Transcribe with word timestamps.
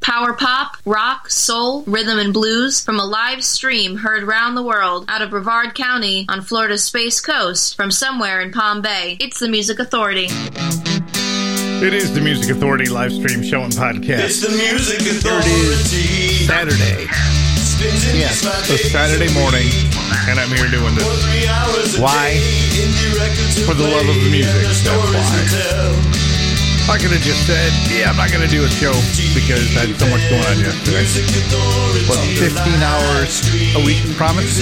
Power 0.00 0.32
pop, 0.32 0.76
rock, 0.86 1.30
soul, 1.30 1.82
rhythm, 1.82 2.18
and 2.18 2.32
blues 2.32 2.82
from 2.82 2.98
a 2.98 3.04
live 3.04 3.44
stream 3.44 3.96
heard 3.98 4.22
round 4.22 4.56
the 4.56 4.62
world 4.62 5.04
out 5.08 5.20
of 5.20 5.28
Brevard 5.30 5.74
County 5.74 6.24
on 6.28 6.40
Florida's 6.40 6.82
Space 6.84 7.20
Coast 7.20 7.76
from 7.76 7.90
somewhere 7.90 8.40
in 8.40 8.50
Palm 8.50 8.80
Bay. 8.80 9.18
It's 9.20 9.38
the 9.40 9.48
Music 9.48 9.78
Authority. 9.78 10.26
It 11.84 11.92
is 11.94 12.14
the 12.14 12.20
Music 12.22 12.56
Authority 12.56 12.86
live 12.88 13.12
stream 13.12 13.42
show 13.42 13.60
and 13.62 13.72
podcast. 13.72 14.24
It's 14.24 14.40
the 14.40 14.48
music 14.56 15.02
Here 15.02 15.12
it 15.12 15.46
is, 15.46 15.82
authority. 15.84 16.46
Saturday. 16.46 17.06
Yes, 18.18 18.44
It's 18.70 18.90
Saturday 18.90 19.32
morning, 19.34 19.68
and 20.28 20.40
I'm 20.40 20.48
here 20.48 20.68
doing 20.68 20.94
this. 20.94 21.98
Why? 21.98 22.36
For 23.66 23.74
the 23.74 23.84
love 23.84 24.08
of 24.08 24.14
the 24.16 24.30
music. 24.30 24.62
That's 24.62 24.84
why. 26.14 26.29
I 26.90 26.98
could 26.98 27.12
have 27.12 27.22
just 27.22 27.46
said, 27.46 27.70
yeah, 27.86 28.10
I'm 28.10 28.16
not 28.16 28.32
going 28.32 28.42
to 28.42 28.50
do 28.50 28.64
a 28.64 28.68
show 28.68 28.90
because 29.30 29.62
I 29.78 29.86
had 29.86 29.94
so 29.94 30.10
much 30.10 30.26
going 30.26 30.42
on 30.42 30.58
yesterday. 30.58 31.06
But 32.10 32.18
15 32.34 32.82
hours 32.82 33.46
a 33.78 33.80
week 33.86 34.02
promise. 34.16 34.58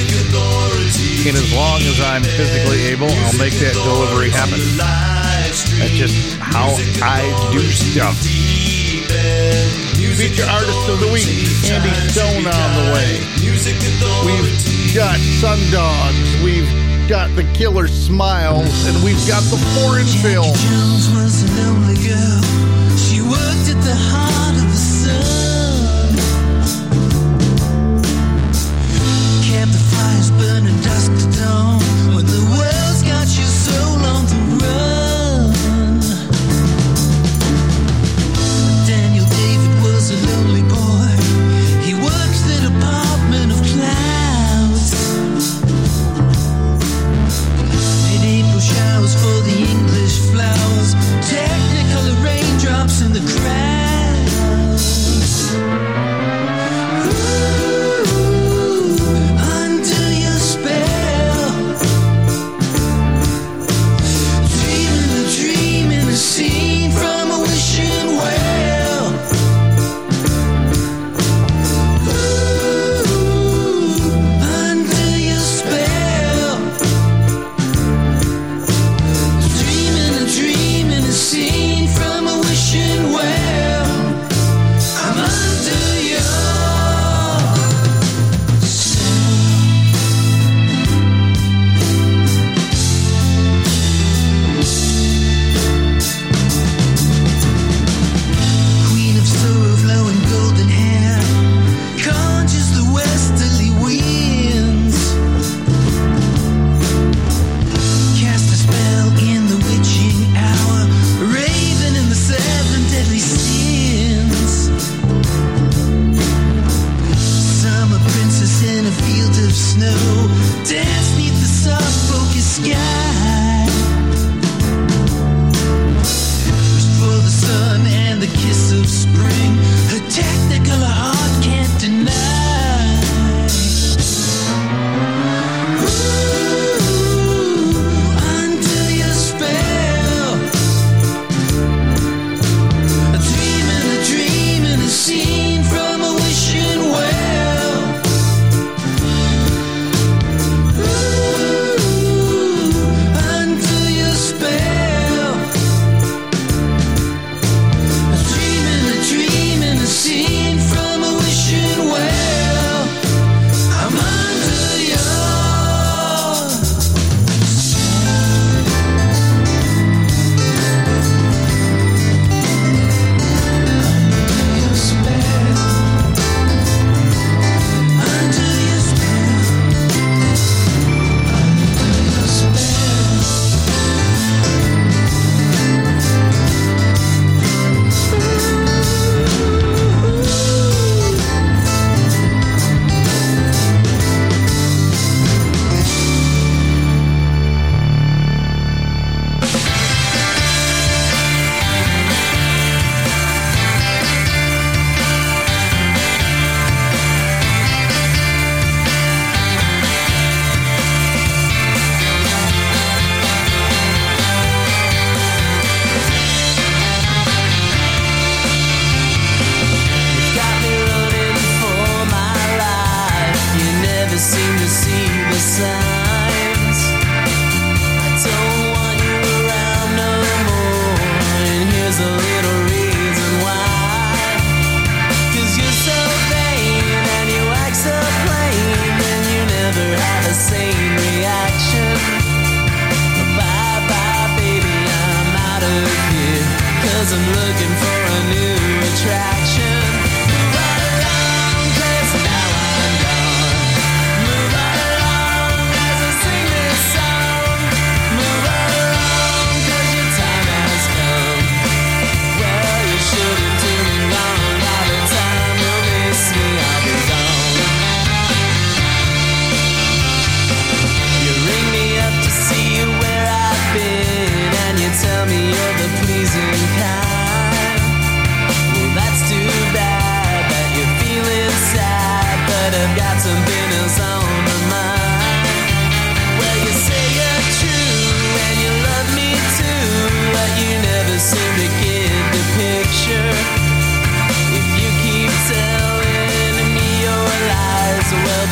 And 1.25 1.35
as 1.35 1.53
long 1.57 1.81
as 1.89 1.99
I'm 2.05 2.23
physically 2.23 2.85
able, 2.93 3.09
I'll 3.09 3.39
make 3.39 3.55
that 3.65 3.73
delivery 3.73 4.29
happen. 4.29 4.61
That's 4.77 5.97
just 5.97 6.37
how 6.37 6.77
I 7.01 7.33
do 7.51 7.65
stuff. 7.73 8.78
Feature 10.19 10.51
artist 10.51 10.89
of 10.89 10.99
the 10.99 11.07
week, 11.13 11.29
Andy 11.71 11.95
Stone 12.11 12.45
on 12.45 12.71
the 12.75 12.91
way. 12.93 13.23
We've 14.27 14.93
got 14.93 15.17
Sundogs, 15.39 16.43
we've 16.43 16.69
got 17.09 17.31
the 17.37 17.45
Killer 17.55 17.87
Smiles, 17.87 18.87
and 18.89 19.03
we've 19.05 19.25
got 19.29 19.45
the 19.45 19.59
Foreign 19.79 20.07
Film. 20.07 20.55
Jones 20.57 21.09
was 21.15 21.43
a 21.45 21.47
lonely 21.63 21.95
girl. 22.03 22.43
She 22.99 23.23
worked 23.23 23.69
at 23.71 23.81
the 23.87 23.95
heart 23.95 24.57
of 24.59 24.67
the 24.69 24.77
sun. 24.77 26.17
Kept 29.47 29.71
the 29.71 29.79
fires 29.95 30.31
burning 30.33 30.81
dusk 30.83 31.13
to 31.15 31.27
dawn. 31.39 31.79
When 32.13 32.27
the 32.27 32.43
world's 32.59 33.03
got 33.05 33.29
your 33.39 33.47
soul 33.47 34.03
on 34.05 34.27
the 34.27 34.65
run. 34.65 34.98
the 53.21 53.41
crowd. 53.41 53.58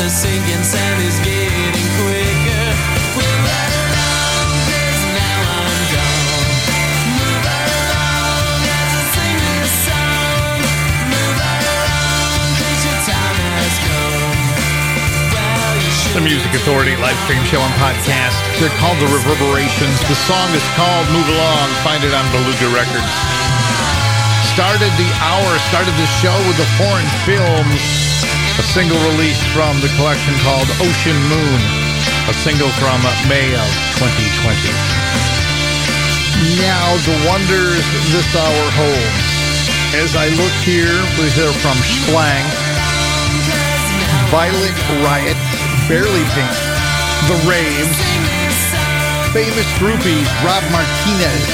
Sinking 0.09 0.63
sand 0.63 1.03
is 1.03 1.19
getting 1.21 1.89
quicker. 1.99 2.67
Move 3.17 3.41
right 3.43 3.73
along, 3.83 4.47
'cause 4.67 5.03
now 5.19 5.39
I'm 5.59 5.81
gone. 5.95 6.47
Move 7.19 7.43
right 7.43 7.71
along 7.75 8.63
as 8.71 8.91
I 8.97 9.03
sing 9.17 9.39
this 9.51 9.73
song. 9.87 10.59
Move 11.11 11.37
right 11.43 11.67
along, 11.75 12.39
'cause 12.55 12.81
your 12.87 13.01
time 13.11 13.39
has 13.51 13.75
come. 13.87 14.39
Well, 15.35 15.75
The 16.15 16.23
Music 16.23 16.53
Authority 16.55 16.95
live 16.97 17.19
stream 17.25 17.45
show 17.51 17.61
and 17.61 17.75
podcast. 17.83 18.39
They're 18.61 18.79
called 18.79 18.99
The 19.03 19.11
Reverberations. 19.11 19.99
The 20.09 20.19
song 20.31 20.49
is 20.55 20.65
called 20.79 21.11
Move 21.11 21.29
Along. 21.29 21.69
Find 21.83 22.05
it 22.05 22.15
on 22.15 22.25
Beluga 22.31 22.69
Records. 22.69 23.13
Started 24.55 24.93
the 24.97 25.11
hour, 25.21 25.59
started 25.69 25.95
the 25.99 26.09
show 26.23 26.37
with 26.49 26.57
the 26.57 26.69
foreign 26.79 27.11
films. 27.27 27.83
A 28.57 28.63
single 28.63 28.97
release 29.13 29.43
from 29.53 29.77
the 29.85 29.93
collection 30.01 30.33
called 30.41 30.65
Ocean 30.81 31.19
Moon. 31.29 31.61
A 32.29 32.35
single 32.41 32.73
from 32.81 33.05
May 33.29 33.53
of 33.53 33.69
2020. 34.01 34.17
Now, 36.57 36.97
the 37.05 37.17
wonders 37.29 37.85
this 38.17 38.33
hour 38.33 38.65
holds. 38.73 39.29
As 40.01 40.17
I 40.17 40.33
look 40.41 40.57
here, 40.65 40.97
we 41.21 41.29
hear 41.37 41.53
from 41.61 41.77
Schlang, 41.85 42.49
Violent 44.33 44.81
Riot, 45.05 45.37
Barely 45.85 46.25
Pink, 46.33 46.57
The 47.29 47.37
Raves, 47.45 48.01
Famous 49.37 49.69
Groupies, 49.77 50.29
Rob 50.41 50.65
Martinez, 50.73 51.45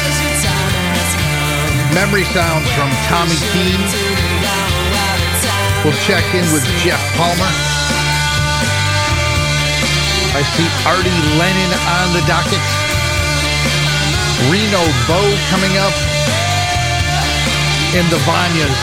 Memory 1.95 2.25
Sounds 2.31 2.71
from 2.79 2.91
Tommy 3.11 3.37
Keene. 3.51 4.02
We'll 5.85 5.93
check 5.95 6.23
in 6.33 6.47
with 6.55 6.63
Jeff 6.79 7.03
Palmer. 7.17 7.51
I 10.31 10.43
see 10.55 10.69
Arty 10.87 11.11
Lenin 11.37 11.73
on 11.91 12.15
the 12.15 12.23
docket. 12.31 12.63
Reno 14.47 14.79
Bo 15.11 15.19
coming 15.51 15.77
up. 15.79 15.93
And 17.99 18.07
the 18.11 18.19
Vanjas. 18.23 18.79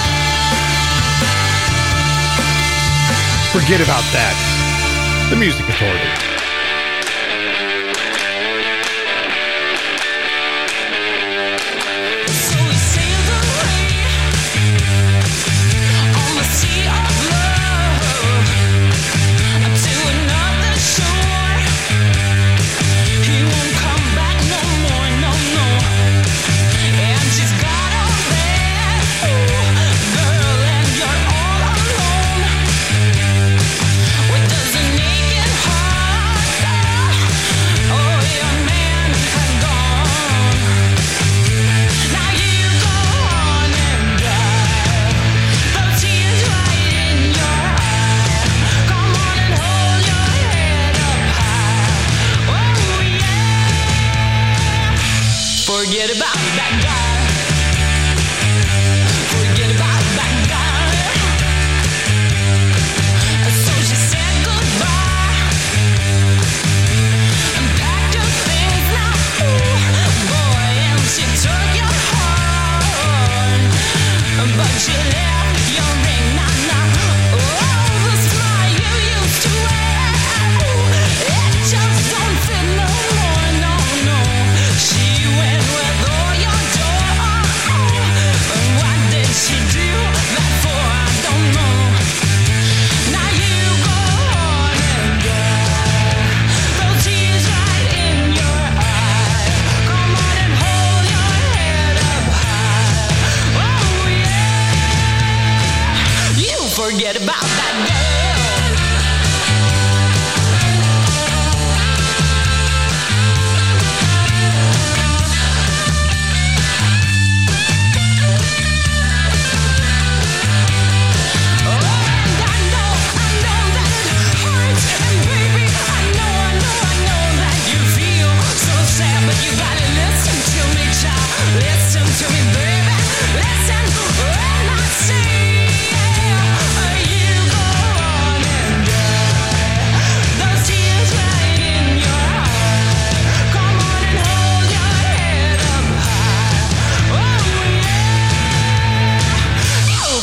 Forget 3.53 3.79
about 3.79 4.03
that. 4.11 4.35
The 5.29 5.37
Music 5.37 5.69
Authority. 5.69 6.28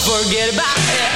Forget 0.06 0.54
about 0.54 0.78
it 0.78 1.15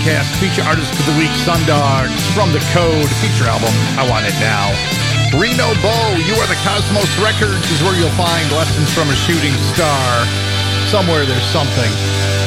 Podcast. 0.00 0.32
Feature 0.40 0.64
artist 0.64 0.96
of 0.96 1.04
the 1.04 1.16
week, 1.20 1.32
Sundogs. 1.44 2.08
From 2.32 2.52
the 2.56 2.62
Code. 2.72 3.10
Feature 3.20 3.52
album, 3.52 3.68
I 4.00 4.08
Want 4.08 4.24
It 4.24 4.32
Now. 4.40 4.72
Reno 5.36 5.76
Bo, 5.84 5.96
You 6.24 6.32
Are 6.40 6.48
the 6.48 6.56
Cosmos 6.64 7.12
Records 7.20 7.60
is 7.68 7.84
where 7.84 7.92
you'll 8.00 8.16
find 8.16 8.48
lessons 8.56 8.88
from 8.96 9.12
a 9.12 9.16
shooting 9.28 9.52
star. 9.76 10.08
Somewhere 10.88 11.28
there's 11.28 11.44
something. 11.52 11.92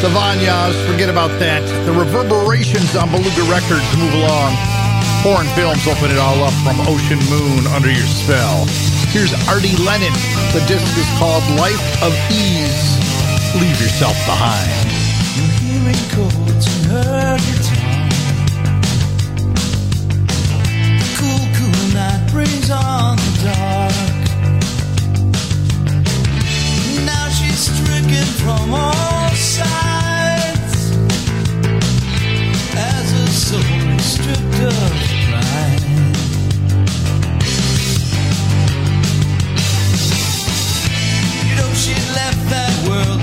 The 0.01 0.09
Vanjas, 0.09 0.73
forget 0.89 1.13
about 1.13 1.29
that. 1.37 1.61
The 1.85 1.93
Reverberations 1.93 2.97
on 2.97 3.13
Beluga 3.13 3.45
Records 3.45 3.85
move 4.01 4.17
along. 4.17 4.57
Foreign 5.21 5.47
Films 5.53 5.85
open 5.85 6.09
it 6.09 6.17
all 6.17 6.41
up 6.41 6.57
from 6.65 6.81
Ocean 6.89 7.21
Moon 7.29 7.69
under 7.77 7.93
your 7.93 8.09
spell. 8.09 8.65
Here's 9.13 9.29
Arty 9.45 9.77
Lenin. 9.77 10.13
The 10.57 10.65
disc 10.65 10.89
is 10.97 11.09
called 11.21 11.45
Life 11.61 11.85
of 12.01 12.17
Ease. 12.33 12.97
Leave 13.61 13.77
yourself 13.77 14.17
behind. 14.25 14.73
hearing 15.61 16.01
chords 16.17 16.72
from 28.43 28.73
all 28.73 29.29
sides 29.29 30.91
as 32.75 33.11
her 33.15 33.27
soul 33.27 33.99
stripped 33.99 34.59
of 34.59 34.91
pride. 35.27 35.83
You 41.47 41.55
she 41.83 41.95
that 42.51 42.73
world 42.85 43.21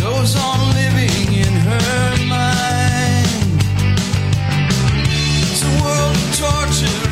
goes 0.00 0.36
on 0.36 0.58
living 0.80 1.34
in 1.44 1.52
her 1.68 2.24
mind. 2.24 3.28
It's 5.52 5.62
a 5.62 5.72
world 5.84 6.16
of 6.16 6.28
torture 6.38 7.03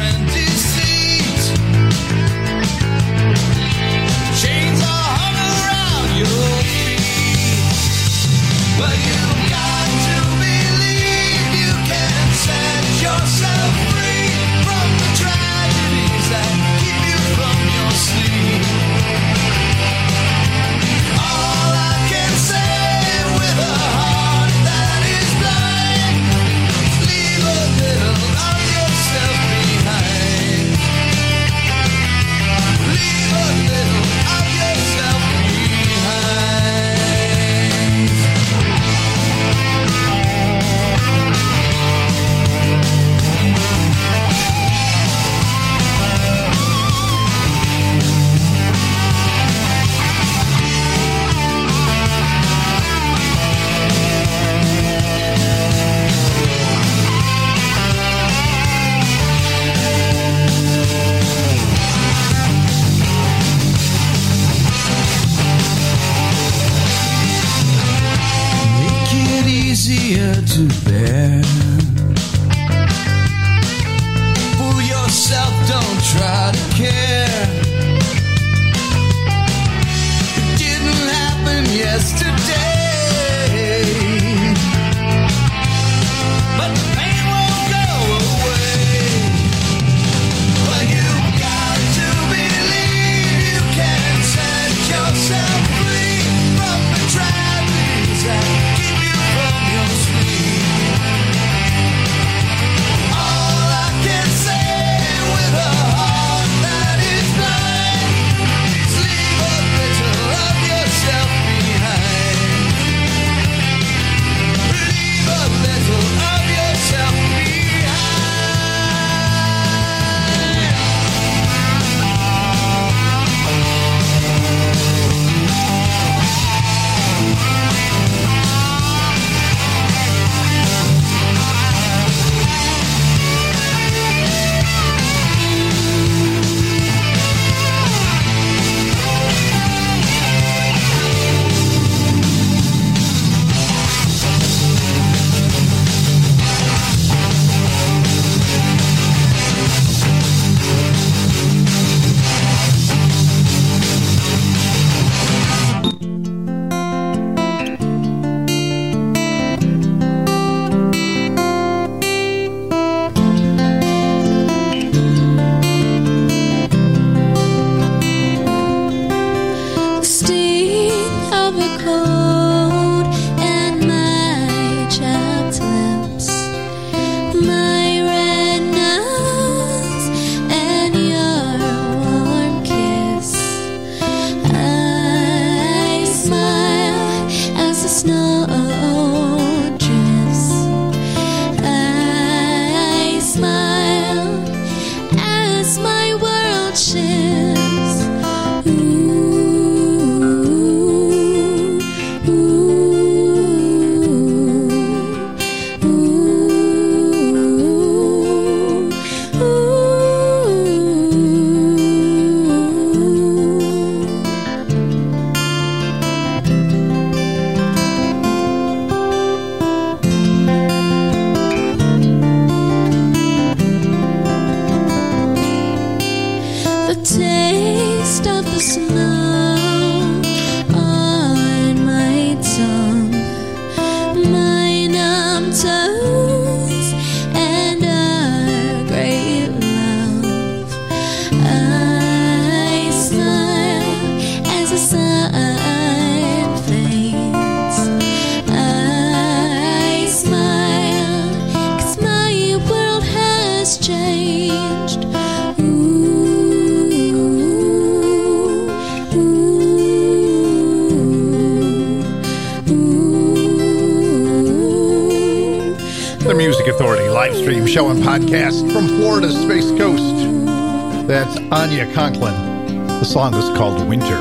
called 273.56 273.88
Winter. 273.88 274.16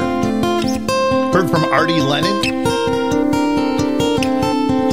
Heard 1.33 1.49
from 1.49 1.63
Arty 1.65 1.99
Lenin. 2.01 2.65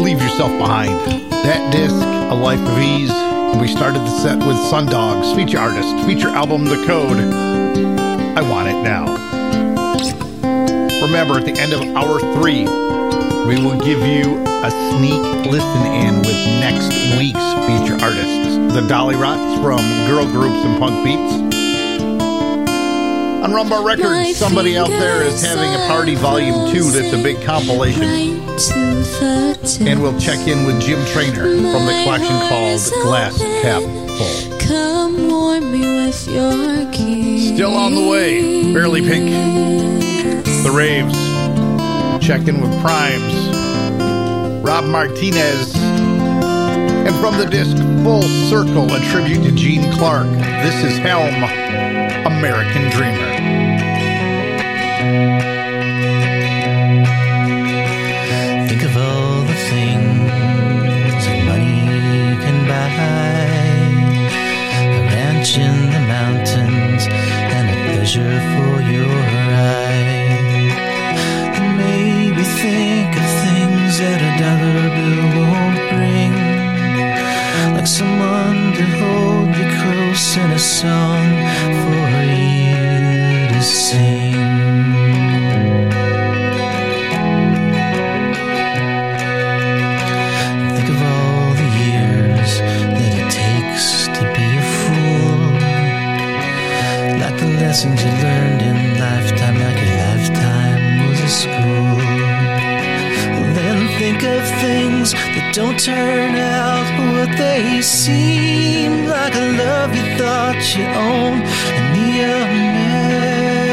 Leave 0.03 0.21
Yourself 0.23 0.51
Behind. 0.59 0.93
That 1.31 1.73
disc, 1.73 1.95
A 1.95 2.35
Life 2.35 2.61
of 2.61 2.79
Ease. 2.79 3.13
We 3.61 3.69
started 3.69 4.01
the 4.01 4.11
set 4.11 4.39
with 4.39 4.57
Sundogs, 4.71 5.35
feature 5.35 5.59
artist, 5.59 6.07
feature 6.07 6.29
album 6.29 6.65
The 6.65 6.85
Code. 6.87 7.19
I 8.39 8.43
Want 8.43 8.69
It 8.69 8.83
Now. 8.83 9.07
Remember, 11.03 11.39
at 11.39 11.45
the 11.45 11.59
end 11.59 11.73
of 11.73 11.83
hour 11.97 12.21
three, 12.37 12.65
we 13.49 13.63
will 13.63 13.79
give 13.81 14.01
you 14.01 14.45
a 14.63 14.71
sneak 14.93 15.23
listen 15.51 15.87
in 15.87 16.19
with 16.19 16.39
next 16.61 16.93
week's 17.19 17.49
feature 17.67 17.99
artists. 18.05 18.75
The 18.75 18.83
Dollyrots 18.83 19.63
from 19.63 19.81
Girl 20.07 20.27
Groups 20.31 20.65
and 20.65 20.79
Punk 20.79 21.05
Beats. 21.05 21.28
On 23.49 23.55
Rum 23.55 23.71
Bar 23.71 23.83
Records, 23.83 24.37
somebody 24.37 24.77
out 24.77 24.91
there 24.91 25.23
is 25.23 25.41
having 25.41 25.73
a 25.73 25.87
party 25.87 26.15
volume 26.17 26.71
2 26.71 26.91
that's 26.91 27.15
a 27.15 27.23
big 27.23 27.43
compilation. 27.47 28.03
And 29.89 30.03
we'll 30.03 30.21
check 30.21 30.47
in 30.47 30.67
with 30.67 30.83
Jim 30.83 31.03
Trainer 31.07 31.45
from 31.45 31.87
the 31.87 32.03
collection 32.05 32.37
called 32.51 32.83
Glass 33.05 33.39
Cap 33.63 33.81
Full. 33.81 34.59
Come 34.69 35.31
warm 35.31 35.73
me 35.73 35.81
with 35.81 36.29
your 36.29 36.93
kiss. 36.93 37.55
Still 37.55 37.75
on 37.75 37.95
the 37.95 38.07
way, 38.07 38.71
Barely 38.75 39.01
Pink. 39.01 39.31
The 40.63 40.71
Raves. 40.71 41.17
Check 42.23 42.49
in 42.49 42.61
with 42.61 42.79
Primes. 42.83 43.33
Rob 44.63 44.85
Martinez. 44.85 45.75
And 45.75 47.17
from 47.17 47.39
the 47.39 47.47
disc 47.47 47.79
Full 48.05 48.25
Circle, 48.51 48.93
a 48.93 49.01
tribute 49.11 49.43
to 49.45 49.53
Gene 49.53 49.91
Clark. 49.95 50.27
This 50.27 50.85
is 50.85 50.99
Helm, 50.99 51.33
American 52.27 52.91
Dreamer. 52.91 53.28
That 105.39 105.55
don't 105.55 105.79
turn 105.79 106.35
out 106.35 106.87
what 107.13 107.31
they 107.39 107.81
seem. 107.81 109.07
Like 109.07 109.35
a 109.35 109.47
love 109.63 109.95
you 109.95 110.03
thought 110.19 110.59
you 110.75 110.85
owned 110.85 111.43
and 111.79 111.89
the 111.97 112.11
American 112.99 113.73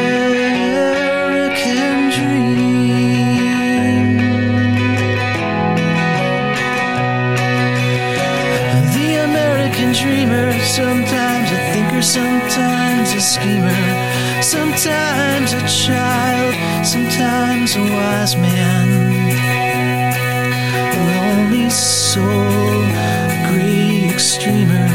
dream. 2.17 3.25
The 8.97 9.09
American 9.29 9.89
dreamer, 10.01 10.47
sometimes 10.61 11.47
a 11.57 11.59
thinker, 11.73 12.01
sometimes 12.01 13.13
a 13.13 13.21
schemer, 13.21 13.83
sometimes 14.41 15.53
a 15.53 15.63
child, 15.67 16.53
sometimes 16.85 17.75
a 17.75 17.81
wise 17.81 18.35
man. 18.35 19.04
Lonely 20.95 21.69
soul, 21.69 22.87
great 23.49 24.09
extremer, 24.13 24.94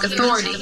Music 0.00 0.18
Authority. 0.18 0.54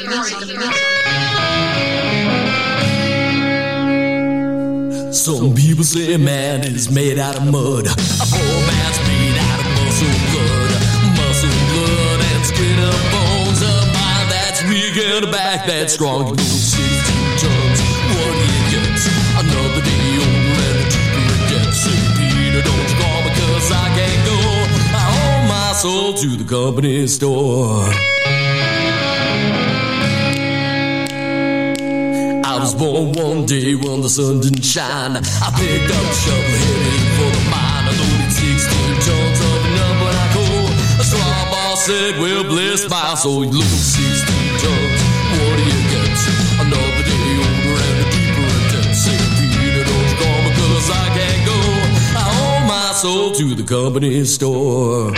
Some 5.13 5.55
people 5.55 5.85
say 5.85 6.17
man 6.17 6.65
is 6.65 6.91
made 6.91 7.19
out 7.19 7.37
of 7.37 7.45
mud. 7.51 7.87
A 7.87 7.97
poor 8.33 8.61
man's 8.65 8.99
made 9.05 9.37
out 9.37 9.61
of 9.61 9.67
muscle 9.77 10.09
blood. 10.33 10.73
Muscle 11.21 11.51
blood 11.69 12.21
and 12.33 12.47
skin 12.47 12.79
and 12.81 13.11
bones. 13.13 13.61
A 13.61 13.75
mind 13.93 14.31
that's 14.31 14.63
weak 14.65 14.97
and 14.97 15.27
a 15.27 15.31
back 15.31 15.67
that's 15.67 15.93
strong. 15.93 16.29
You 16.29 16.37
know, 16.37 16.43
16 16.43 16.81
tons. 17.37 17.81
What 18.17 18.33
do 18.41 18.49
you? 18.73 18.81
Another 19.37 19.83
day 19.85 20.17
gets. 21.51 21.77
Say, 21.85 22.01
Peter, 22.17 22.63
don't 22.63 22.91
call 22.97 23.21
I 23.69 23.89
can't 23.97 24.23
go. 24.25 24.39
I 24.97 25.05
owe 25.21 25.49
my 25.49 25.73
soul 25.75 26.15
to 26.15 26.37
the 26.37 26.45
company 26.49 27.07
store. 27.07 28.16
Was 32.67 32.75
born 32.75 33.13
one 33.13 33.47
day 33.47 33.75
when 33.77 34.01
the 34.01 34.09
sun 34.09 34.41
didn't 34.41 34.65
shine. 34.65 35.15
I 35.17 35.49
picked 35.55 35.91
up 35.99 36.03
a 36.03 36.15
shovel 36.19 36.57
heading 36.67 37.07
for 37.17 37.31
the 37.37 37.43
mine. 37.47 37.87
I 37.87 37.93
loaded 37.95 38.33
16 38.35 39.07
tons 39.07 39.39
of 39.51 39.59
a 39.67 39.71
number 39.79 40.09
I 40.11 40.27
cold. 40.35 40.71
A 40.99 41.05
straw 41.07 41.43
boss 41.53 41.87
said, 41.87 42.19
well, 42.19 42.43
bless 42.43 42.89
my 42.91 43.15
soul. 43.15 43.45
You 43.45 43.53
load 43.63 43.63
16 43.63 44.59
tons. 44.63 45.01
What 45.39 45.55
do 45.59 45.63
you 45.63 45.81
get? 45.95 46.19
Another 46.65 47.03
day 47.07 47.29
older 47.47 47.77
and 47.87 47.99
a 48.03 48.07
deeper 48.11 48.47
intense. 48.59 48.99
Say, 49.05 49.19
Peter, 49.55 49.85
don't 49.87 50.09
you 50.11 50.17
call 50.19 50.39
me 50.43 50.51
'cause 50.59 50.89
I 50.91 51.07
can't 51.19 51.43
go. 51.47 51.59
I 52.19 52.25
owe 52.43 52.61
my 52.67 52.89
soul 53.03 53.31
to 53.39 53.55
the 53.55 53.63
company 53.63 54.25
store. 54.25 55.15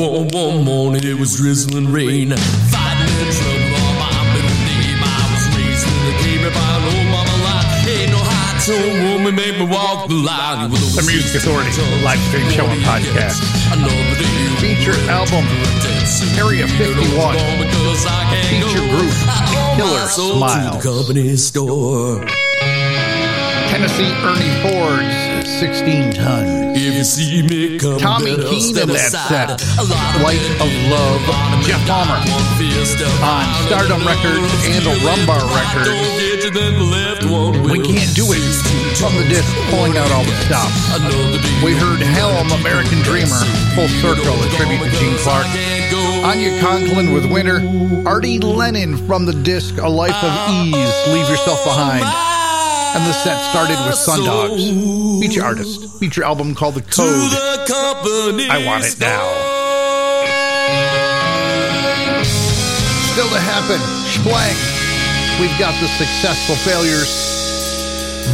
I 0.00 0.08
born 0.08 0.28
one 0.32 0.64
morning, 0.64 1.04
it 1.04 1.20
was 1.20 1.36
drizzling 1.36 1.92
rain. 1.92 2.32
Fighting 2.72 3.12
in 3.20 3.28
trouble 3.36 3.76
on 3.84 3.94
my 4.00 4.32
middle 4.32 4.56
name. 4.64 4.96
I 4.96 5.28
was 5.28 5.44
raised 5.52 5.84
in 5.84 6.00
the 6.08 6.14
game 6.24 6.44
by 6.48 6.56
an 6.56 6.84
old 6.88 7.08
mama 7.12 7.36
line. 7.44 7.84
Ain't 7.84 8.08
no 8.08 8.20
tone 8.64 9.12
woman 9.12 9.34
make 9.36 9.58
me 9.60 9.66
walk 9.68 10.08
the 10.08 10.14
line. 10.14 10.70
With 10.70 10.80
The 10.96 11.04
Music 11.04 11.42
Authority 11.42 11.68
live 12.00 12.18
stream 12.32 12.48
show 12.48 12.64
and 12.64 12.80
podcast. 12.80 13.44
Feature 14.56 14.96
album, 15.12 15.44
Area 16.40 16.66
51. 16.66 17.36
Feature 18.48 18.86
group, 18.88 19.12
Killer 19.76 20.08
Smile. 20.08 20.80
Company 20.80 21.36
store. 21.36 22.24
Tennessee 23.68 24.08
Ernie 24.24 24.56
Ford's 24.64 25.60
16 25.60 26.12
Tons. 26.14 26.59
See 27.04 27.42
me 27.42 27.78
come 27.78 27.98
Tommy 27.98 28.36
Keene 28.36 28.76
in 28.76 28.88
that 28.88 29.10
set. 29.10 29.48
Light 30.20 30.44
of 30.60 30.68
Love. 30.92 31.24
Jeff 31.64 31.80
Palmer 31.88 32.20
on 33.24 33.44
Stardom 33.66 34.04
Records 34.04 34.52
and 34.68 34.84
a 34.84 34.94
Rum 35.04 35.24
Bar 35.24 35.40
Records. 35.48 35.88
We 37.64 37.80
can't 37.80 38.12
do 38.14 38.26
it 38.36 38.44
from 39.00 39.16
the 39.16 39.24
disc, 39.28 39.48
pulling 39.70 39.96
out 39.96 40.10
all 40.12 40.24
the 40.24 40.36
stops. 40.44 40.76
We 41.64 41.72
heard 41.74 42.00
Helm, 42.00 42.50
American 42.60 43.00
Dreamer, 43.00 43.44
Full 43.74 43.88
Circle, 44.04 44.36
a 44.36 44.48
tribute 44.56 44.84
to 44.84 44.90
Gene 44.98 45.16
Clark. 45.18 45.46
Anya 46.24 46.60
Conklin 46.60 47.12
with 47.12 47.30
Winter. 47.30 47.60
Arty 48.06 48.38
Lenin 48.38 48.96
from 49.06 49.24
the 49.24 49.32
disc, 49.32 49.78
A 49.78 49.88
Life 49.88 50.22
of 50.22 50.50
Ease, 50.50 51.08
Leave 51.08 51.28
Yourself 51.28 51.64
Behind. 51.64 52.29
And 52.92 53.06
the 53.06 53.12
set 53.12 53.38
started 53.50 53.78
with 53.86 53.94
Sundogs. 53.94 55.20
Feature 55.20 55.44
artist. 55.44 55.98
Feature 56.00 56.24
album 56.24 56.54
called 56.56 56.74
The 56.74 56.82
Code. 56.82 57.06
I 58.50 58.62
want 58.66 58.84
it 58.84 58.98
now. 58.98 59.22
Still 63.12 63.28
to 63.28 63.38
happen. 63.38 63.78
Splang. 64.10 65.40
We've 65.40 65.56
got 65.58 65.78
the 65.80 65.86
successful 65.86 66.56
failures. 66.56 67.08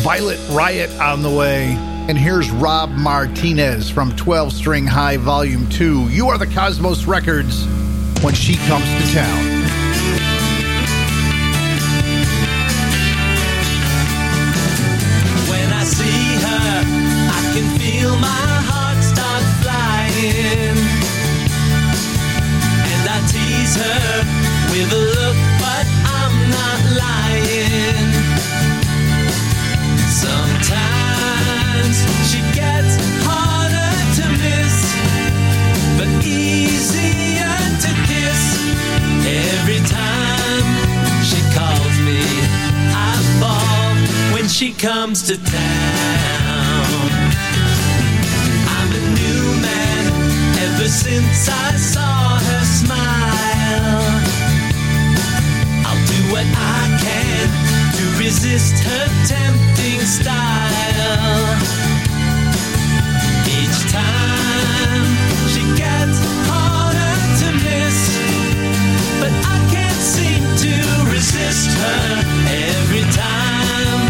Violet 0.03 0.41
Riot 0.51 0.91
on 1.01 1.23
the 1.23 1.31
way. 1.31 1.75
And 2.09 2.17
here's 2.17 2.51
Rob 2.51 2.91
Martinez 2.91 3.91
from 3.91 4.15
12 4.17 4.53
String 4.53 4.87
High 4.87 5.19
Volume 5.19 5.69
2. 5.69 6.09
You 6.09 6.29
are 6.29 6.39
the 6.39 6.47
Cosmos 6.47 7.05
Records 7.05 7.67
when 8.23 8.33
she 8.33 8.57
comes 8.57 8.85
to 8.85 9.13
town. 9.13 9.66
A 24.93 24.97
look, 24.97 25.37
but 25.59 25.87
I'm 26.19 26.37
not 26.51 26.81
lying. 27.03 28.09
Sometimes 30.09 31.97
she 32.29 32.41
gets 32.55 32.95
harder 33.27 33.93
to 34.19 34.25
miss, 34.43 34.77
but 35.99 36.09
easier 36.25 37.57
to 37.85 37.91
kiss. 38.09 38.43
Every 39.27 39.81
time 39.87 40.69
she 41.29 41.41
calls 41.57 41.97
me, 42.09 42.23
I 42.95 43.13
fall 43.41 43.95
when 44.35 44.49
she 44.49 44.73
comes 44.73 45.23
to 45.29 45.37
town. 45.37 47.11
I'm 48.77 48.91
a 48.93 49.03
new 49.21 49.43
man 49.67 50.05
ever 50.65 50.89
since 50.89 51.49
I 51.49 51.77
saw 51.77 52.06
resist 58.27 58.75
her 58.83 59.07
tempting 59.25 60.01
style. 60.01 61.57
Each 63.59 63.79
time 63.93 65.07
she 65.53 65.63
gets 65.83 66.19
harder 66.51 67.15
to 67.41 67.49
miss, 67.67 67.99
but 69.21 69.33
I 69.55 69.59
can't 69.75 70.03
seem 70.15 70.43
to 70.65 70.75
resist 71.15 71.71
her. 71.81 72.03
Every 72.75 73.07
time 73.15 74.03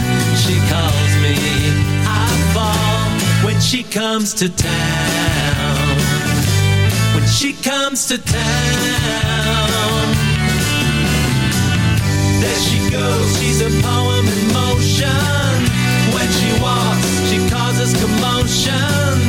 she 0.42 0.56
calls 0.72 1.12
me, 1.24 1.36
I 2.24 2.26
fall 2.54 3.44
when 3.44 3.60
she 3.60 3.82
comes 3.82 4.32
to 4.40 4.48
town. 4.48 5.96
When 7.14 7.26
she 7.28 7.52
comes 7.52 8.06
to 8.06 8.16
town. 8.16 9.45
She's 13.36 13.60
a 13.60 13.70
poem 13.82 14.26
in 14.26 14.52
motion. 14.52 15.56
When 16.14 16.28
she 16.38 16.50
walks, 16.60 17.28
she 17.28 17.38
causes 17.48 17.92
commotion. 18.00 19.25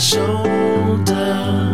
Shoulder. 0.00 1.69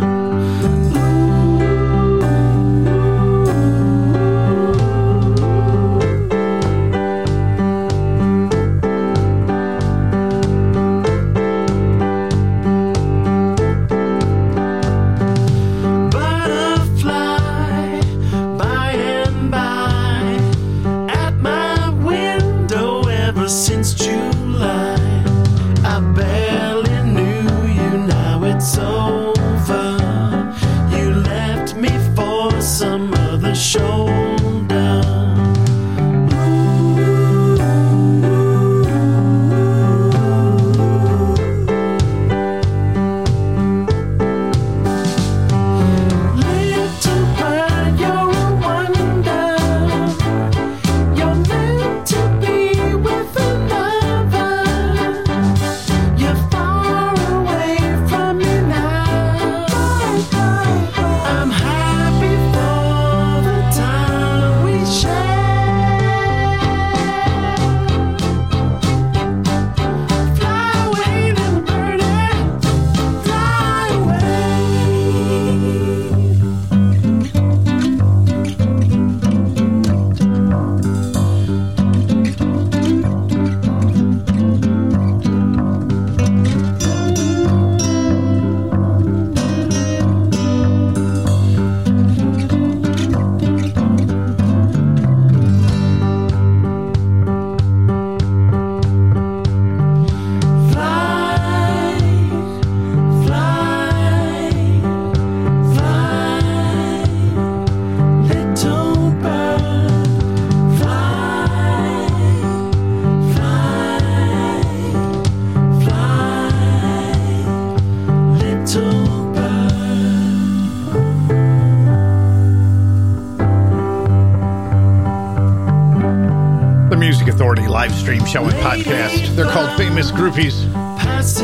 Show 128.27 128.45
and 128.45 128.55
podcast. 128.55 129.37
They're 129.37 129.47
called 129.47 129.79
Famous 129.79 130.11
Groupies. 130.11 130.65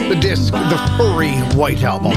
The 0.08 0.16
disc, 0.16 0.52
the 0.52 0.94
furry 0.98 1.30
white 1.56 1.82
album. 1.84 2.12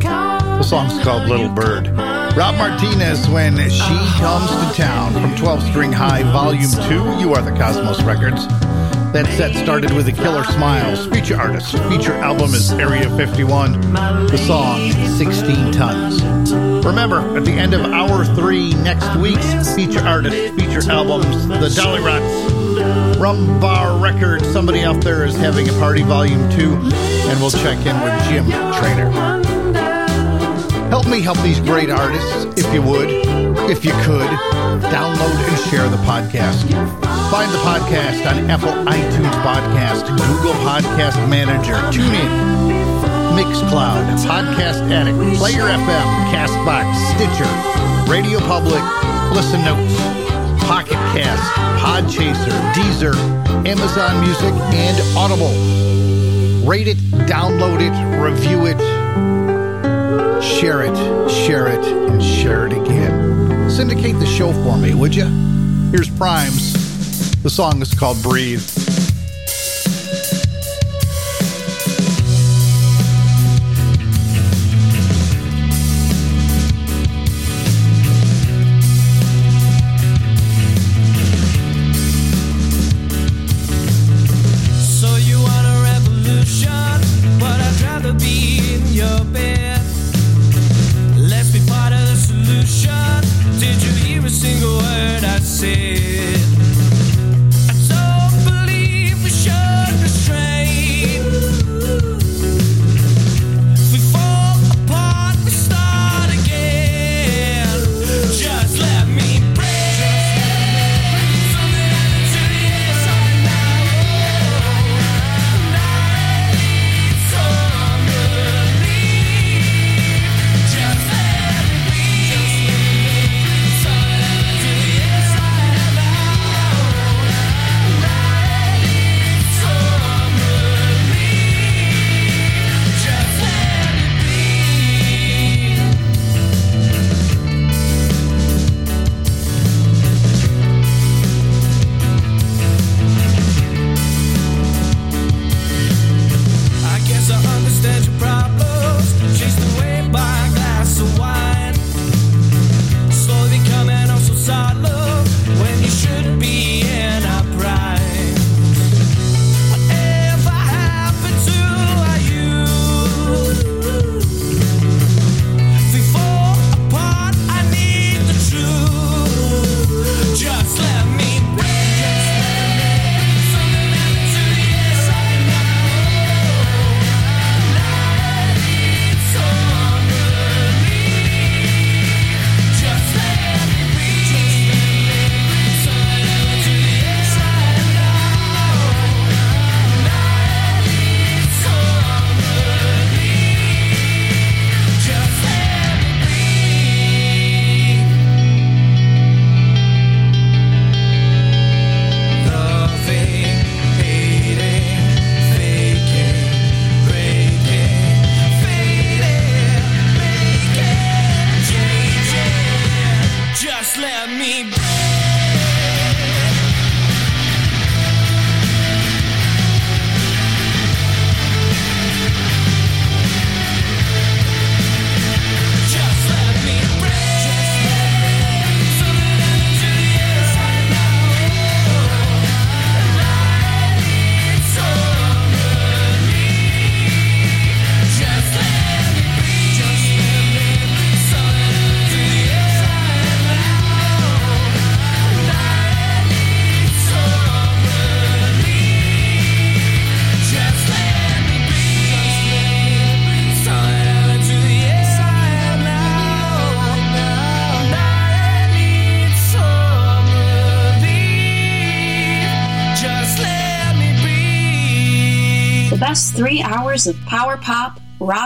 The 0.00 0.62
song's 0.62 1.02
called 1.02 1.28
Little 1.28 1.48
Bird. 1.48 1.88
Rob 2.36 2.54
Martinez, 2.56 3.28
When 3.28 3.56
She 3.68 3.98
Comes 4.20 4.50
to 4.50 4.80
Town 4.80 5.12
from 5.14 5.34
12 5.34 5.62
String 5.70 5.92
High, 5.92 6.22
Volume 6.22 6.70
2, 6.88 7.20
You 7.20 7.34
Are 7.34 7.42
the 7.42 7.50
Cosmos 7.58 8.00
Records. 8.02 8.46
That 9.12 9.26
set 9.36 9.54
started 9.56 9.92
with 9.92 10.06
a 10.08 10.12
Killer 10.12 10.44
Smiles, 10.44 11.06
feature 11.08 11.36
artist. 11.36 11.72
Feature 11.90 12.14
album 12.14 12.54
is 12.54 12.72
Area 12.72 13.10
51. 13.16 13.80
The 14.28 14.38
song, 14.38 14.92
16 15.18 15.72
Tons. 15.72 16.22
Remember, 16.86 17.18
at 17.36 17.44
the 17.44 17.52
end 17.52 17.74
of 17.74 17.82
hour 17.82 18.24
three 18.24 18.74
next 18.74 19.14
week's 19.16 19.74
feature 19.74 20.00
artist, 20.00 20.54
feature 20.54 20.90
albums, 20.90 21.46
the 21.48 21.68
Dollyrots, 21.68 22.51
Rum 23.18 23.60
Bar 23.60 23.98
Record. 23.98 24.42
Somebody 24.46 24.80
out 24.80 25.02
there 25.02 25.24
is 25.24 25.36
having 25.36 25.68
a 25.68 25.72
party, 25.74 26.02
volume 26.02 26.50
two, 26.50 26.74
and 26.74 27.40
we'll 27.40 27.50
check 27.50 27.78
in 27.86 28.00
with 28.00 28.24
Jim 28.28 28.46
Trainer. 28.78 29.10
Help 30.88 31.06
me 31.08 31.20
help 31.22 31.38
these 31.38 31.60
great 31.60 31.90
artists, 31.90 32.44
if 32.56 32.72
you 32.74 32.82
would, 32.82 33.08
if 33.70 33.84
you 33.84 33.92
could. 34.04 34.28
Download 34.92 35.34
and 35.48 35.70
share 35.70 35.88
the 35.88 35.96
podcast. 36.04 36.68
Find 37.30 37.50
the 37.50 37.58
podcast 37.58 38.26
on 38.30 38.50
Apple 38.50 38.72
iTunes 38.84 39.32
Podcast, 39.40 40.06
Google 40.08 40.52
Podcast 40.60 41.16
Manager, 41.30 41.74
TuneIn, 41.88 42.28
Mixcloud, 43.32 44.04
Podcast 44.26 44.90
Addict, 44.90 45.38
Player 45.38 45.62
FM, 45.62 46.06
Castbox, 46.28 46.92
Stitcher, 47.16 48.10
Radio 48.10 48.38
Public, 48.40 48.82
Listen 49.32 49.64
Notes, 49.64 49.96
Pocket 50.72 50.92
Cast, 51.12 51.42
Podchaser, 51.84 52.72
Deezer, 52.72 53.14
Amazon 53.68 54.24
Music, 54.24 54.54
and 54.72 55.18
Audible. 55.18 55.52
Rate 56.66 56.88
it, 56.88 56.96
download 57.28 57.82
it, 57.82 57.92
review 58.18 58.64
it, 58.64 58.80
share 60.42 60.80
it, 60.80 61.30
share 61.30 61.66
it, 61.66 61.84
and 61.84 62.22
share 62.22 62.68
it 62.68 62.72
again. 62.72 63.68
Syndicate 63.68 64.18
the 64.18 64.24
show 64.24 64.50
for 64.64 64.78
me, 64.78 64.94
would 64.94 65.14
you? 65.14 65.26
Here's 65.90 66.08
Primes. 66.08 66.72
The 67.42 67.50
song 67.50 67.82
is 67.82 67.92
called 67.92 68.22
Breathe. 68.22 68.66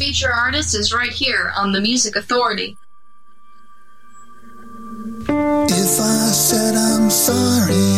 Feature 0.00 0.32
artist 0.32 0.74
is 0.74 0.94
right 0.94 1.12
here 1.12 1.52
on 1.54 1.72
the 1.72 1.80
Music 1.80 2.16
Authority. 2.16 2.78
If 5.28 5.92
I 6.00 6.26
said 6.32 6.74
I'm 6.74 7.10
sorry, 7.10 7.90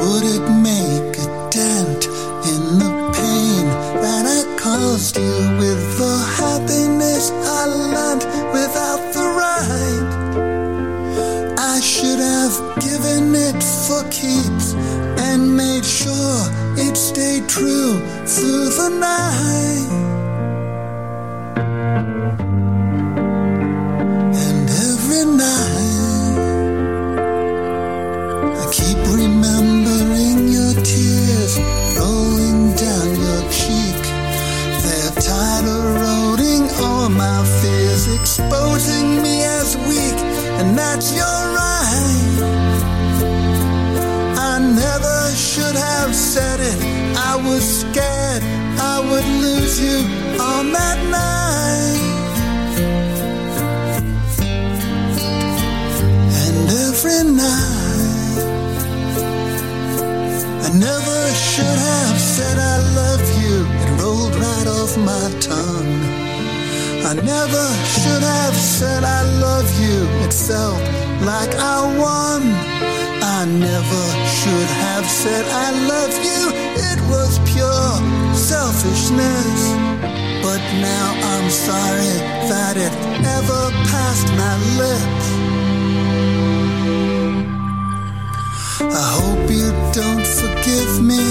would 0.00 0.24
it 0.36 0.44
make 0.68 1.16
a 1.16 1.28
dent 1.48 2.04
in 2.52 2.62
the 2.82 2.92
pain 3.16 3.64
that 4.04 4.24
I 4.36 4.40
caused 4.60 5.16
you 5.16 5.36
with 5.62 5.82
the 5.96 6.16
happiness 6.42 7.30
I 7.30 7.64
learned 7.94 8.24
without 8.52 9.00
the? 9.14 9.28
I 11.56 11.80
should 11.80 12.18
have 12.18 12.54
given 12.82 13.34
it 13.34 13.62
for 13.62 14.02
keeps 14.10 14.74
and 15.24 15.56
made 15.56 15.86
sure 15.86 16.44
it 16.76 16.96
stayed 16.98 17.48
true 17.48 17.98
through 18.26 18.68
the 18.76 18.90
night. 19.00 20.07
I 67.08 67.14
never 67.14 67.66
should 67.88 68.22
have 68.22 68.54
said 68.54 69.02
I 69.02 69.22
love 69.40 69.64
you. 69.80 70.04
It 70.26 70.34
felt 70.34 70.76
like 71.24 71.54
I 71.56 71.80
won. 71.96 72.42
I 73.24 73.46
never 73.48 74.04
should 74.28 74.70
have 74.84 75.06
said 75.06 75.46
I 75.48 75.68
love 75.88 76.12
you. 76.28 76.42
It 76.90 77.00
was 77.08 77.40
pure 77.48 77.92
selfishness. 78.36 79.60
But 80.44 80.60
now 80.84 81.06
I'm 81.32 81.48
sorry 81.48 82.12
that 82.52 82.76
it 82.76 82.92
ever 83.24 83.62
passed 83.88 84.28
my 84.36 84.54
lips. 84.76 85.26
I 88.84 89.08
hope 89.16 89.48
you 89.48 89.72
don't 89.96 90.26
forgive 90.40 91.02
me. 91.02 91.24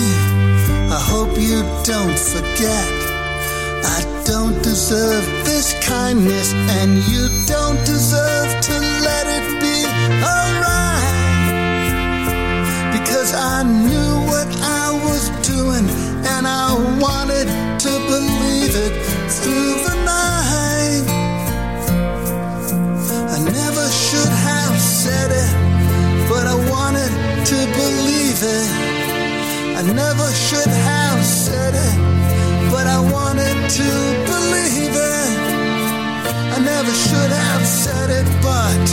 I 0.90 1.00
hope 1.00 1.38
you 1.38 1.62
don't 1.86 2.18
forget. 2.18 2.97
Deserve 4.68 5.26
this 5.46 5.74
kindness, 5.82 6.54
and 6.54 6.98
you 7.08 7.30
don't 7.48 7.80
deserve 7.86 8.50
to 8.68 8.76
let 9.08 9.26
it 9.38 9.46
be 9.64 9.78
alright. 10.22 11.08
Because 12.92 13.34
I 13.34 13.64
knew 13.64 14.12
what 14.32 14.48
I 14.62 14.92
was 15.08 15.30
doing, 15.48 15.88
and 16.34 16.46
I 16.46 16.76
wanted 17.00 17.48
to 17.80 17.92
believe 18.12 18.76
it 18.86 18.94
through 19.40 19.74
the 19.88 19.96
night. 20.04 21.06
I 23.36 23.40
never 23.40 23.86
should 23.90 24.34
have 24.50 24.76
said 24.80 25.32
it, 25.32 25.52
but 26.30 26.46
I 26.46 26.56
wanted 26.70 27.12
to 27.52 27.60
believe 27.82 28.40
it. 28.44 28.70
I 29.80 29.82
never 29.94 30.30
should 30.34 30.74
have 30.92 31.26
said 31.26 31.74
it, 31.74 31.96
I 32.88 33.00
wanted 33.00 33.58
to 33.80 33.90
believe 34.32 34.96
it. 34.96 35.38
I 36.56 36.60
never 36.60 36.94
should 37.06 37.32
have 37.46 37.66
said 37.66 38.10
it, 38.10 38.28
but 38.42 38.86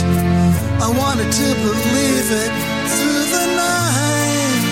I 0.85 0.89
wanted 1.01 1.31
to 1.31 1.47
believe 1.67 2.29
it 2.43 2.51
through 2.93 3.25
the 3.35 3.45
night. 3.63 4.63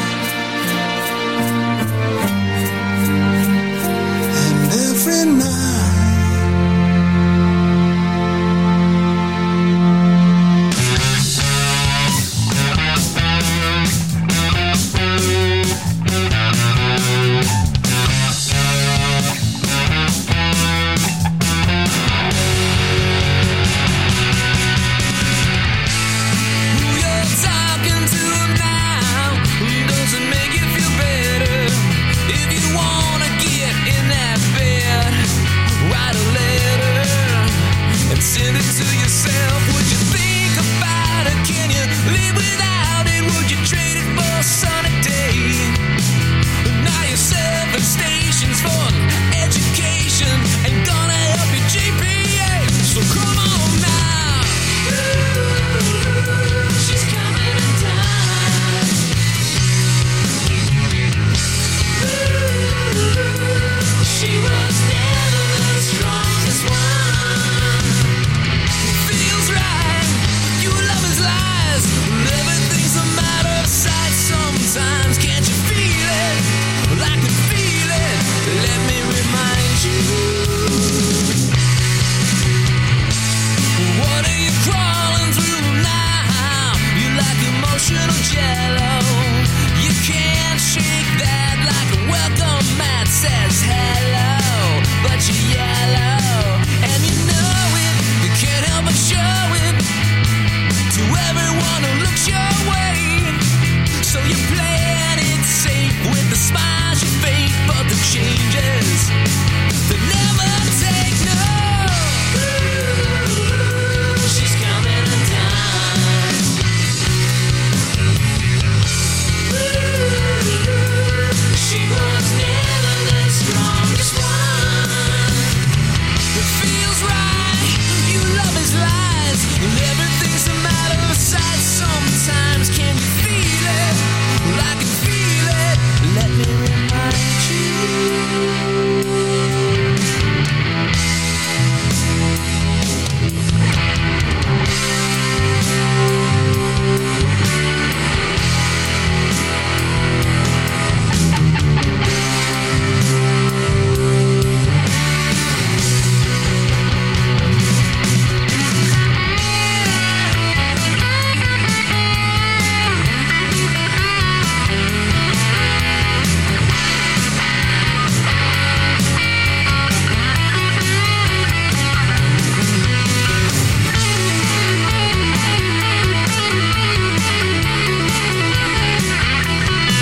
And 4.43 4.71
every 4.87 5.25
night. 5.39 5.72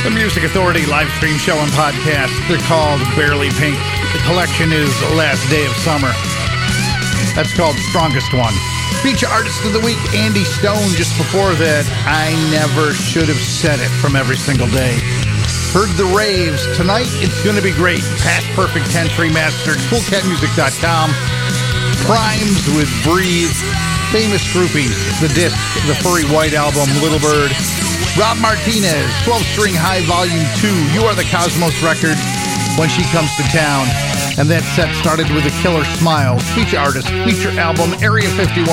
The 0.03 0.09
Music 0.09 0.41
Authority 0.41 0.87
live 0.87 1.13
stream 1.21 1.37
show 1.37 1.53
and 1.61 1.69
podcast. 1.77 2.33
They're 2.49 2.57
called 2.65 2.97
Barely 3.13 3.53
Pink. 3.61 3.77
The 4.17 4.21
collection 4.25 4.73
is 4.73 4.89
Last 5.13 5.45
Day 5.53 5.61
of 5.69 5.77
Summer. 5.77 6.09
That's 7.37 7.53
called 7.53 7.77
Strongest 7.93 8.33
One. 8.33 8.53
Feature 9.05 9.29
Artist 9.29 9.61
of 9.61 9.77
the 9.77 9.79
Week, 9.79 10.01
Andy 10.17 10.41
Stone. 10.41 10.89
Just 10.97 11.13
before 11.21 11.53
that, 11.61 11.85
I 12.09 12.33
never 12.49 12.97
should 12.97 13.29
have 13.29 13.37
said 13.37 13.77
it 13.77 13.93
from 14.01 14.17
every 14.17 14.41
single 14.41 14.65
day. 14.73 14.97
Heard 15.69 15.93
the 15.93 16.09
raves. 16.17 16.65
Tonight, 16.73 17.13
it's 17.21 17.37
going 17.45 17.55
to 17.55 17.61
be 17.61 17.71
great. 17.71 18.01
Past 18.25 18.49
Perfect 18.57 18.89
Tense 18.89 19.13
Remastered, 19.21 19.77
CoolCatMusic.com. 19.93 21.13
Primes 22.09 22.65
with 22.73 22.89
Breathe. 23.05 23.53
Famous 24.09 24.43
groupies, 24.51 24.97
the 25.21 25.29
disc, 25.37 25.55
the 25.87 25.95
Furry 26.03 26.25
White 26.27 26.51
album, 26.51 26.83
Little 26.99 27.21
Bird, 27.23 27.53
Rob 28.19 28.37
Martinez, 28.39 29.07
12 29.23 29.41
string 29.55 29.73
high 29.73 30.03
volume 30.03 30.43
2, 30.59 30.67
You 30.91 31.07
Are 31.07 31.15
the 31.15 31.23
Cosmos 31.31 31.79
record, 31.79 32.19
When 32.75 32.91
She 32.91 33.07
Comes 33.15 33.31
to 33.39 33.43
Town. 33.55 33.87
And 34.35 34.51
that 34.51 34.67
set 34.75 34.91
started 34.99 35.31
with 35.31 35.47
a 35.47 35.53
killer 35.63 35.87
smile. 35.95 36.35
Feature 36.51 36.83
artist, 36.83 37.07
feature 37.23 37.55
album, 37.55 37.95
Area 38.03 38.27
51. 38.35 38.67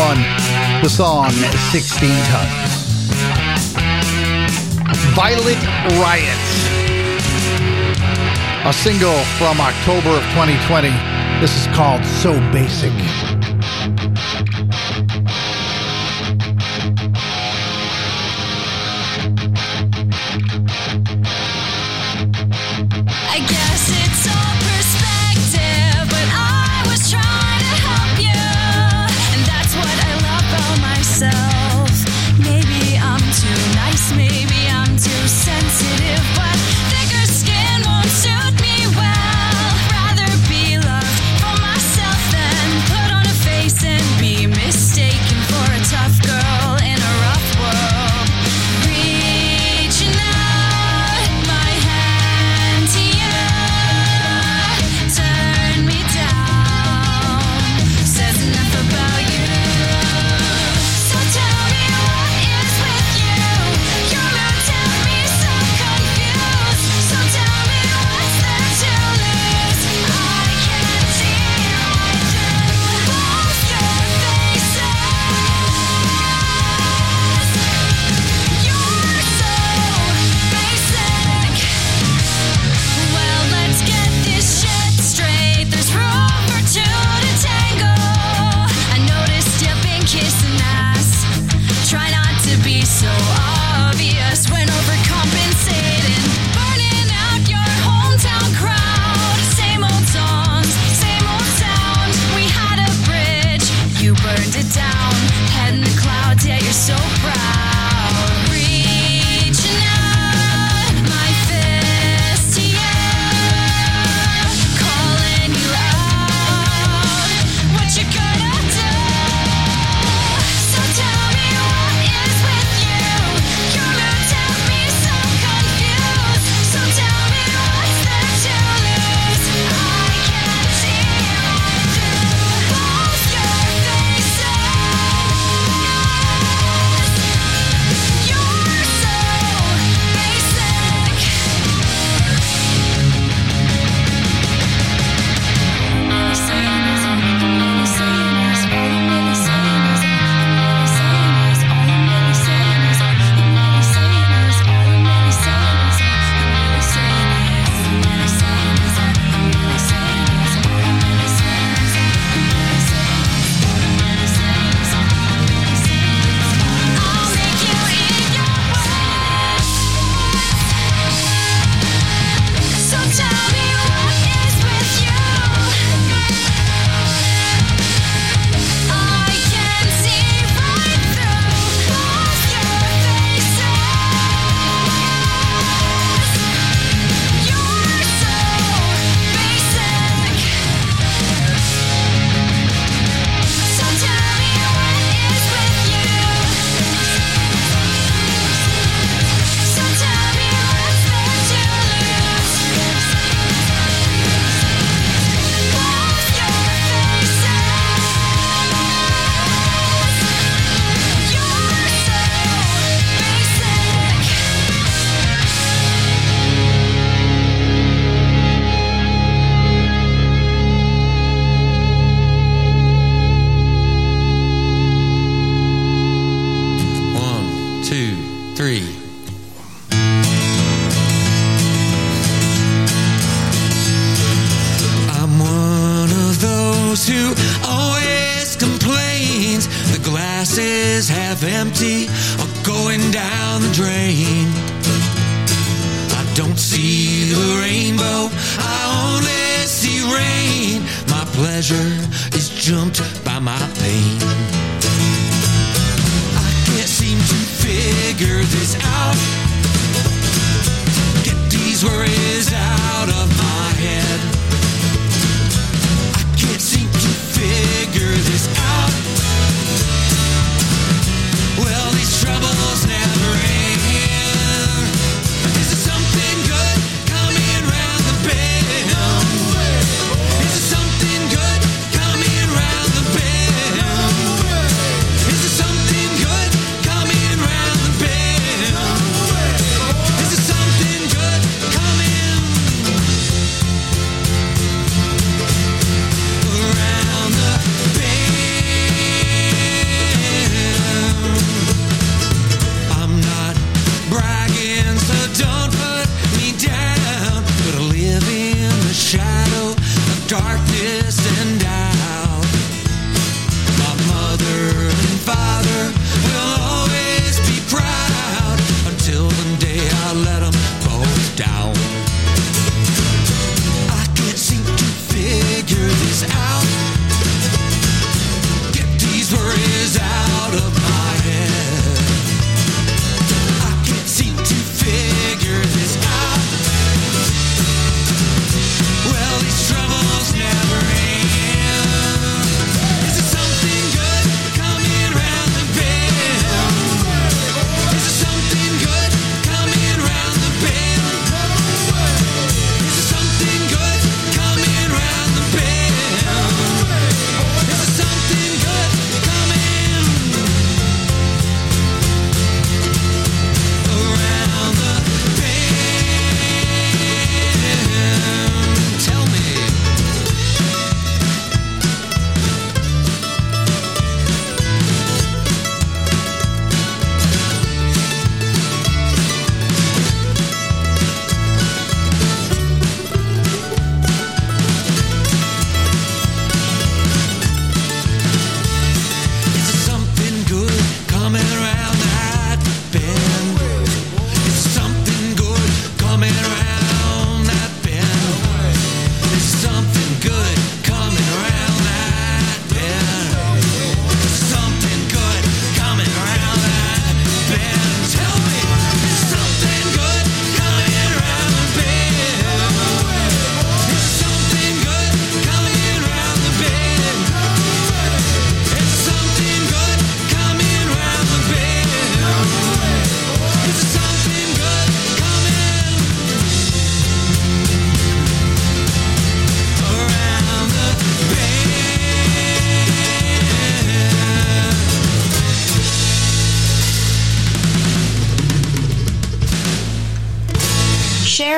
The 0.82 0.90
song, 0.90 1.30
16 1.70 2.10
Tons. 2.34 2.78
Violet 5.14 5.62
Riots. 6.02 6.50
A 8.66 8.74
single 8.74 9.22
from 9.38 9.62
October 9.62 10.18
of 10.18 10.26
2020. 10.34 10.90
This 11.38 11.54
is 11.54 11.70
called 11.70 12.02
So 12.04 12.34
Basic. 12.50 12.90